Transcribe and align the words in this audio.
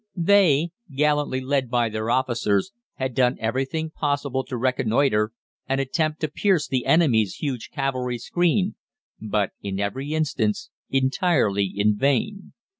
They, 0.15 0.71
gallantly 0.91 1.41
led 1.41 1.69
by 1.69 1.87
their 1.89 2.09
officers, 2.09 2.71
had 2.95 3.13
done 3.13 3.37
everything 3.39 3.91
possible 3.91 4.43
to 4.45 4.57
reconnoitre 4.57 5.31
and 5.69 5.79
attempt 5.79 6.21
to 6.21 6.27
pierce 6.27 6.67
the 6.67 6.87
enemy's 6.87 7.35
huge 7.35 7.69
cavalry 7.71 8.17
screen, 8.17 8.73
but 9.21 9.51
in 9.61 9.79
every 9.79 10.13
instance 10.15 10.71
entirely 10.89 11.71
in 11.75 11.95
vain. 11.97 12.53